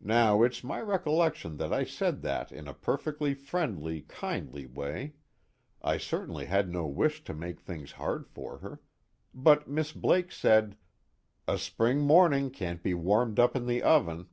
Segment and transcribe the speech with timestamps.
[0.00, 5.12] Now it's my recollection that I said that in a perfectly friendly, kindly way
[5.82, 8.80] I certainly had no wish to make things hard for her
[9.34, 10.78] but Miss Blake said:
[11.46, 14.30] 'A spring morning can't be warmed up in the oven.'